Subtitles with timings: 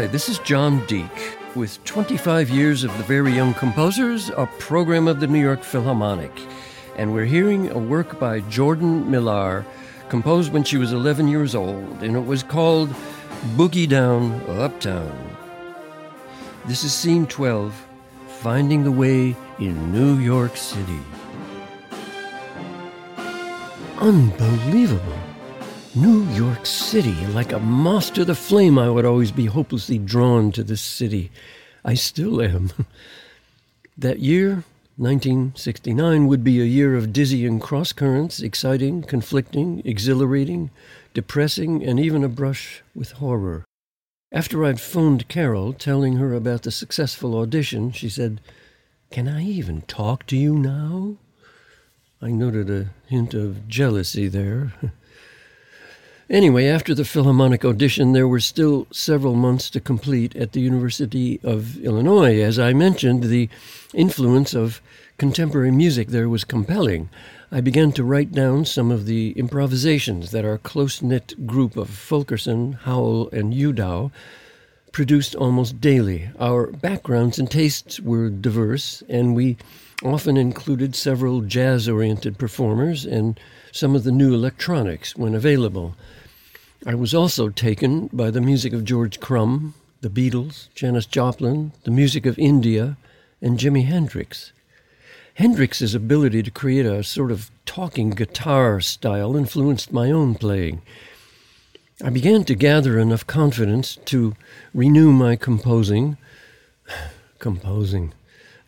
[0.00, 1.36] Hi, this is Jon Deak.
[1.54, 6.32] With 25 years of the very young composers, a program of the New York Philharmonic.
[6.96, 9.66] And we're hearing a work by Jordan Millar,
[10.08, 12.88] composed when she was 11 years old, and it was called
[13.58, 15.36] Boogie Down Uptown.
[16.64, 17.74] This is scene 12
[18.38, 21.00] Finding the Way in New York City.
[23.98, 25.29] Unbelievable.
[25.96, 30.52] New York City, like a moth to the flame, I would always be hopelessly drawn
[30.52, 31.32] to this city.
[31.84, 32.70] I still am.
[33.98, 34.62] that year,
[34.98, 40.70] 1969, would be a year of dizzying cross currents, exciting, conflicting, exhilarating,
[41.12, 43.64] depressing, and even a brush with horror.
[44.30, 48.40] After I'd phoned Carol, telling her about the successful audition, she said,
[49.10, 51.16] Can I even talk to you now?
[52.22, 54.72] I noted a hint of jealousy there.
[56.30, 61.40] Anyway, after the Philharmonic audition, there were still several months to complete at the University
[61.42, 62.40] of Illinois.
[62.40, 63.48] As I mentioned, the
[63.94, 64.80] influence of
[65.18, 67.10] contemporary music there was compelling.
[67.50, 71.90] I began to write down some of the improvisations that our close knit group of
[71.90, 74.12] Fulkerson, Howell, and Udow
[74.92, 76.30] produced almost daily.
[76.38, 79.56] Our backgrounds and tastes were diverse, and we
[80.04, 83.38] often included several jazz oriented performers and
[83.72, 85.96] some of the new electronics when available.
[86.86, 91.90] I was also taken by the music of George Crumb, the Beatles, Janis Joplin, the
[91.90, 92.96] music of India,
[93.42, 94.52] and Jimi Hendrix.
[95.34, 100.80] Hendrix's ability to create a sort of talking guitar style influenced my own playing.
[102.02, 104.34] I began to gather enough confidence to
[104.72, 106.16] renew my composing.
[107.38, 108.14] composing.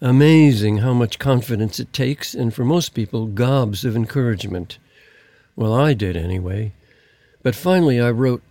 [0.03, 4.79] Amazing how much confidence it takes, and for most people, gobs of encouragement.
[5.57, 6.73] Well, I did anyway.
[7.43, 8.43] But finally, I wrote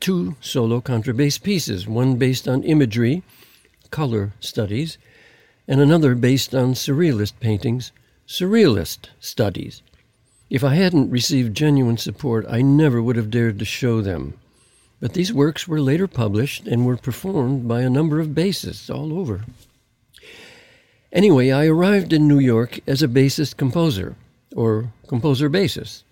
[0.00, 3.22] two solo contrabass pieces one based on imagery,
[3.90, 4.96] color studies,
[5.66, 7.92] and another based on surrealist paintings,
[8.26, 9.82] surrealist studies.
[10.48, 14.34] If I hadn't received genuine support, I never would have dared to show them.
[15.00, 19.18] But these works were later published and were performed by a number of bassists all
[19.18, 19.44] over.
[21.12, 24.16] Anyway, I arrived in New York as a bassist composer,
[24.56, 26.02] or composer bassist.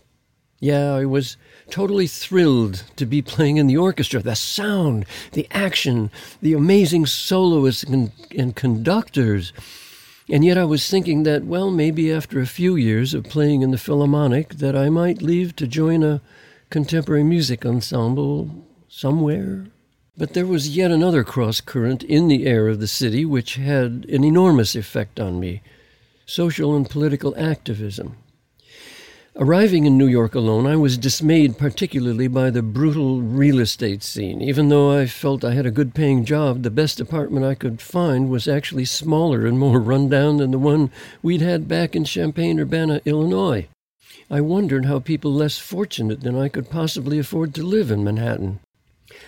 [0.58, 1.36] Yeah, I was
[1.68, 4.20] totally thrilled to be playing in the orchestra.
[4.20, 9.52] The sound, the action, the amazing soloists and, and, conductors.
[10.30, 13.70] And yet I was thinking that, well, maybe after a few years of playing in
[13.70, 16.22] the Philharmonic, that I might leave to join a
[16.70, 19.66] contemporary music ensemble somewhere.
[20.16, 24.06] But there was yet another cross current in the air of the city which had
[24.08, 25.62] an enormous effect on me
[26.28, 28.16] social and political activism.
[29.38, 34.40] Arriving in New York alone, I was dismayed particularly by the brutal real estate scene.
[34.40, 37.82] Even though I felt I had a good paying job, the best apartment I could
[37.82, 40.90] find was actually smaller and more run down than the one
[41.22, 43.68] we'd had back in Champaign Urbana, Illinois.
[44.30, 48.60] I wondered how people less fortunate than I could possibly afford to live in Manhattan.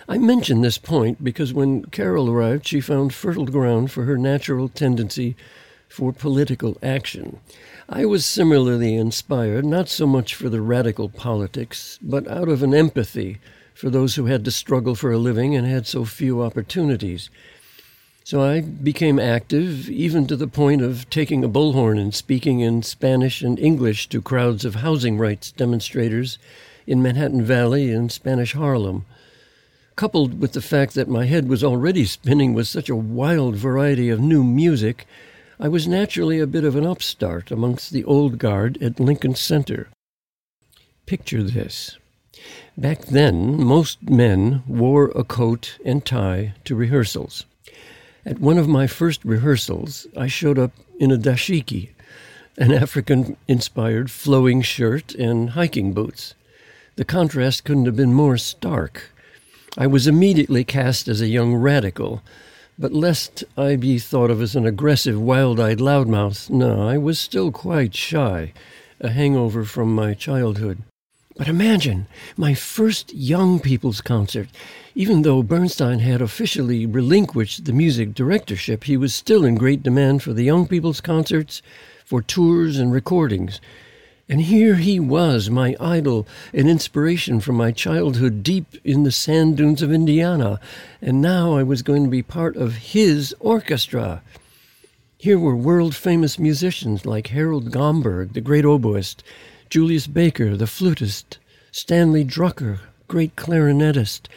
[0.07, 4.69] I mention this point because when Carol arrived, she found fertile ground for her natural
[4.69, 5.35] tendency
[5.87, 7.39] for political action.
[7.91, 12.75] I was similarly inspired, not so much for the radical politics, but out of an
[12.75, 13.39] empathy
[13.73, 17.31] for those who had to struggle for a living and had so few opportunities.
[18.23, 22.83] So I became active, even to the point of taking a bullhorn and speaking in
[22.83, 26.37] Spanish and English to crowds of housing rights demonstrators
[26.85, 29.07] in Manhattan Valley and Spanish Harlem.
[29.95, 34.09] Coupled with the fact that my head was already spinning with such a wild variety
[34.09, 35.07] of new music,
[35.61, 39.89] I was naturally a bit of an upstart amongst the old guard at Lincoln Center.
[41.05, 41.97] Picture this.
[42.77, 47.45] Back then, most men wore a coat and tie to rehearsals.
[48.25, 51.89] At one of my first rehearsals, I showed up in a dashiki,
[52.57, 56.35] an African inspired flowing shirt and hiking boots.
[56.95, 59.11] The contrast couldn't have been more stark.
[59.77, 62.21] I was immediately cast as a young radical,
[62.79, 67.19] but lest I be thought of as an aggressive, wild eyed loudmouth, no, I was
[67.19, 68.53] still quite shy,
[69.01, 70.77] a hangover from my childhood.
[71.35, 74.47] But imagine my first young people's concert.
[74.95, 80.23] Even though Bernstein had officially relinquished the music directorship, he was still in great demand
[80.23, 81.61] for the young people's concerts,
[82.05, 83.59] for tours and recordings.
[84.31, 89.57] And here he was, my idol, an inspiration from my childhood deep in the sand
[89.57, 90.59] dunes of Indiana.
[91.01, 94.21] And now I was going to be part of his orchestra.
[95.17, 99.23] Here were world famous musicians like Harold Gomberg, the great oboist,
[99.67, 101.39] Julius Baker, the flutist,
[101.71, 104.27] Stanley Drucker, great clarinetist,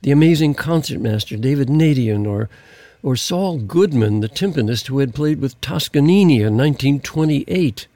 [0.00, 2.48] the amazing concertmaster David Nadien, or,
[3.02, 7.86] or Saul Goodman, the timpanist who had played with Toscanini in 1928.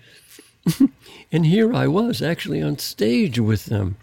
[1.32, 3.96] and here I was, actually on stage with them.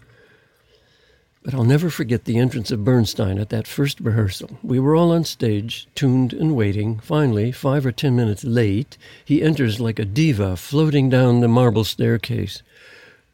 [1.42, 4.58] But I'll never forget the entrance of Bernstein at that first rehearsal.
[4.62, 6.98] We were all on stage, tuned and waiting.
[6.98, 11.84] Finally, five or ten minutes late, he enters like a diva floating down the marble
[11.84, 12.62] staircase.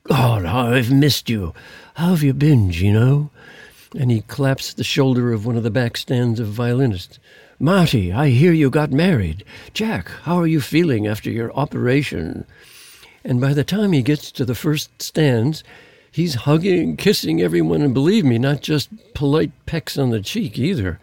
[0.04, 1.52] God, how I've missed you.
[1.94, 3.30] How have you been, Gino?
[3.98, 7.18] And he claps the shoulder of one of the back stands of violinists.
[7.58, 9.42] Marty, I hear you got married.
[9.74, 12.44] Jack, how are you feeling after your operation?
[13.26, 15.64] And by the time he gets to the first stands,
[16.12, 21.00] he's hugging, kissing everyone, and believe me, not just polite pecks on the cheek either.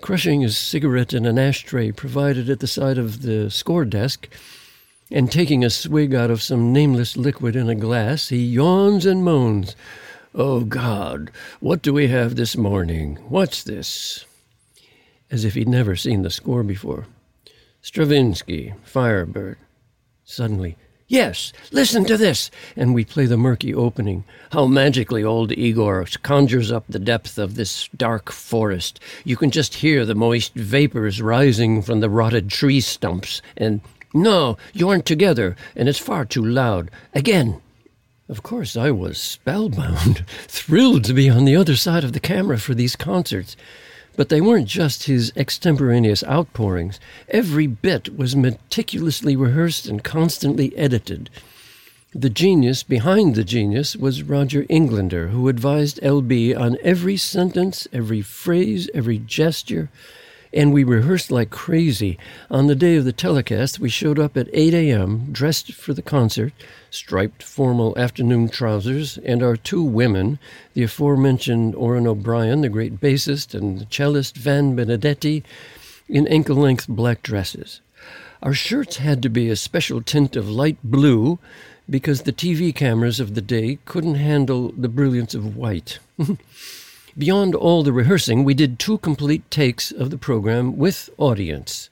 [0.00, 4.30] Crushing his cigarette in an ashtray provided at the side of the score desk,
[5.10, 9.22] and taking a swig out of some nameless liquid in a glass, he yawns and
[9.22, 9.76] moans.
[10.34, 13.16] Oh, God, what do we have this morning?
[13.28, 14.24] What's this?
[15.30, 17.08] As if he'd never seen the score before.
[17.82, 19.58] Stravinsky, Firebird.
[20.24, 20.78] Suddenly,
[21.12, 22.50] Yes, listen to this.
[22.74, 24.24] And we play the murky opening.
[24.50, 28.98] How magically old Igor conjures up the depth of this dark forest.
[29.22, 33.42] You can just hear the moist vapors rising from the rotted tree stumps.
[33.58, 33.82] And
[34.14, 36.90] no, you aren't together, and it's far too loud.
[37.12, 37.60] Again.
[38.26, 42.58] Of course, I was spellbound, thrilled to be on the other side of the camera
[42.58, 43.54] for these concerts.
[44.16, 47.00] But they weren't just his extemporaneous outpourings.
[47.28, 51.30] Every bit was meticulously rehearsed and constantly edited.
[52.14, 58.20] The genius behind the genius was Roger Englander, who advised LB on every sentence, every
[58.20, 59.88] phrase, every gesture,
[60.52, 62.18] and we rehearsed like crazy.
[62.50, 66.02] On the day of the telecast, we showed up at 8 a.m., dressed for the
[66.02, 66.52] concert,
[66.90, 70.38] striped formal afternoon trousers, and our two women,
[70.74, 75.42] the aforementioned Orin O'Brien, the great bassist, and the cellist Van Benedetti,
[76.08, 77.80] in ankle length black dresses.
[78.42, 81.38] Our shirts had to be a special tint of light blue
[81.88, 85.98] because the TV cameras of the day couldn't handle the brilliance of white.
[87.16, 91.90] Beyond all the rehearsing, we did two complete takes of the program with audience.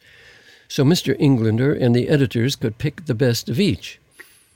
[0.66, 1.14] So Mr.
[1.18, 3.98] Englander and the editors could pick the best of each.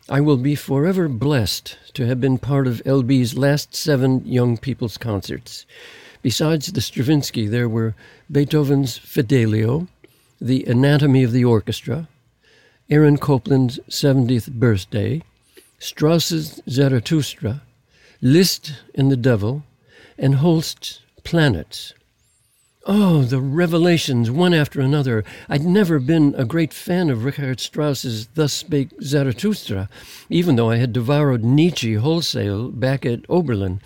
[0.09, 4.97] I will be forever blessed to have been part of LB's last seven young people's
[4.97, 5.67] concerts.
[6.23, 7.95] Besides the Stravinsky, there were
[8.33, 9.89] Beethoven's Fidelio,
[10.41, 12.09] The Anatomy of the Orchestra,
[12.89, 15.23] Aaron Copland's 70th birthday,
[15.79, 17.63] Strauss's Zarathustra,
[18.23, 19.63] Liszt and the Devil,
[20.19, 21.95] and Holst's planets.
[22.87, 25.25] Oh, the revelations, one after another.
[25.49, 29.89] I'd never been a great fan of Richard Strauss's Thus Spake Zarathustra,
[30.29, 33.81] even though I had devoured Nietzsche wholesale back at Oberlin.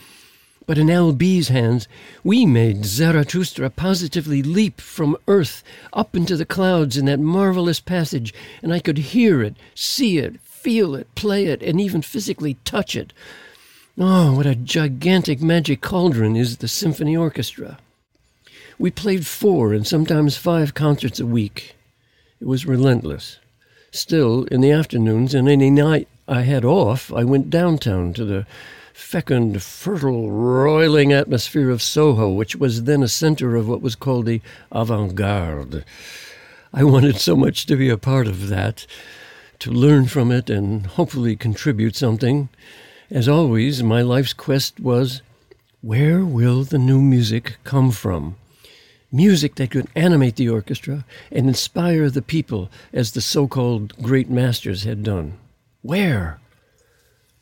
[0.66, 1.86] But in L.B.'s hands,
[2.24, 8.34] we made Zarathustra positively leap from earth up into the clouds in that marvelous passage,
[8.62, 12.96] and I could hear it, see it, feel it, play it, and even physically touch
[12.96, 13.12] it.
[14.00, 17.78] Oh, what a gigantic magic cauldron is the symphony orchestra.
[18.78, 21.74] We played four and sometimes five concerts a week.
[22.40, 23.38] It was relentless.
[23.90, 28.46] Still, in the afternoons and any night I had off, I went downtown to the
[28.92, 34.26] fecund, fertile, roiling atmosphere of Soho, which was then a center of what was called
[34.26, 34.40] the
[34.70, 35.84] avant garde.
[36.72, 38.86] I wanted so much to be a part of that,
[39.58, 42.48] to learn from it and hopefully contribute something.
[43.10, 45.22] As always, my life's quest was
[45.80, 48.36] where will the new music come from?
[49.10, 54.28] Music that could animate the orchestra and inspire the people as the so called great
[54.28, 55.38] masters had done.
[55.80, 56.38] Where?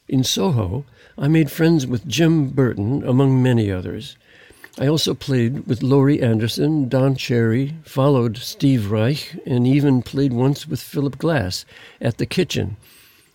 [0.07, 0.85] In Soho,
[1.19, 4.17] I made friends with Jim Burton, among many others.
[4.79, 10.69] I also played with Laurie Anderson, Don Cherry, followed Steve Reich, and even played once
[10.69, 11.65] with Philip Glass
[12.01, 12.77] at the kitchen.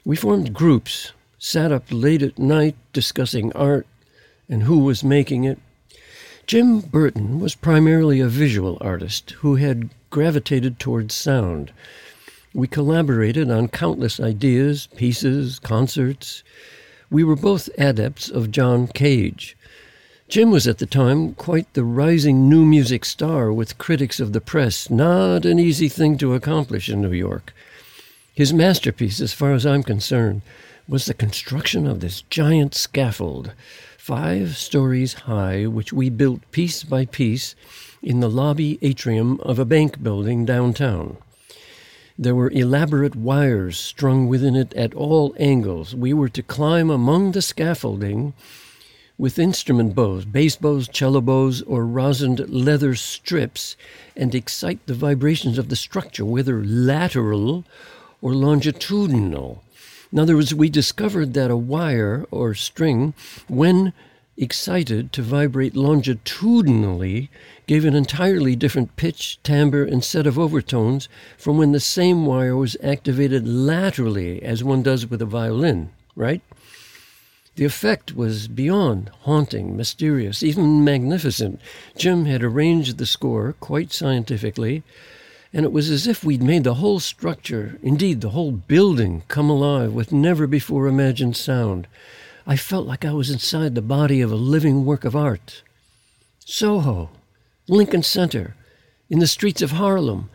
[0.05, 1.11] We formed groups,
[1.43, 3.87] sat up late at night discussing art
[4.47, 5.57] and who was making it.
[6.45, 11.73] Jim Burton was primarily a visual artist who had gravitated towards sound.
[12.53, 16.43] We collaborated on countless ideas, pieces, concerts.
[17.09, 19.57] We were both adepts of John Cage.
[20.29, 24.41] Jim was at the time quite the rising new music star with critics of the
[24.41, 27.51] press, not an easy thing to accomplish in New York.
[28.35, 30.43] His masterpiece, as far as I'm concerned,
[30.91, 33.53] was the construction of this giant scaffold,
[33.97, 37.55] five stories high, which we built piece by piece
[38.03, 41.15] in the lobby atrium of a bank building downtown.
[42.19, 45.95] There were elaborate wires strung within it at all angles.
[45.95, 48.33] We were to climb among the scaffolding
[49.17, 53.77] with instrument bows, bass bows, cello bows, or rosined leather strips
[54.17, 57.63] and excite the vibrations of the structure, whether lateral
[58.21, 59.63] or longitudinal.
[60.11, 63.13] In other words, we discovered that a wire or string,
[63.47, 63.93] when
[64.37, 67.29] excited to vibrate longitudinally,
[67.67, 72.55] gave an entirely different pitch, timbre, and set of overtones from when the same wire
[72.55, 76.41] was activated laterally, as one does with a violin, right?
[77.55, 81.61] The effect was beyond haunting, mysterious, even magnificent.
[81.95, 84.83] Jim had arranged the score quite scientifically,
[85.53, 89.49] and it was as if we'd made the whole structure, indeed the whole building, come
[89.49, 91.87] alive with never before imagined sound.
[92.47, 95.61] I felt like I was inside the body of a living work of art.
[96.45, 97.09] Soho,
[97.67, 98.55] Lincoln Center,
[99.09, 100.29] in the streets of Harlem,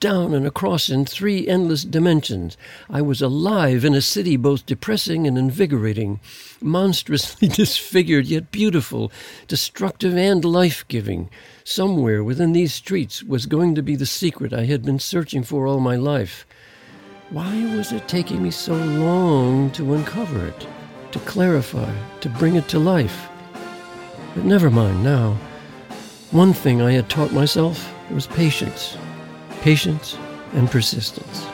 [0.00, 2.56] down, and across in three endless dimensions.
[2.88, 6.20] I was alive in a city both depressing and invigorating,
[6.60, 9.12] monstrously disfigured yet beautiful,
[9.46, 11.30] destructive and life giving.
[11.64, 15.66] Somewhere within these streets was going to be the secret I had been searching for
[15.66, 16.46] all my life.
[17.30, 20.66] Why was it taking me so long to uncover it,
[21.12, 23.28] to clarify, to bring it to life?
[24.34, 25.36] But never mind now.
[26.30, 28.96] One thing I had taught myself was patience,
[29.60, 30.16] patience
[30.54, 31.47] and persistence.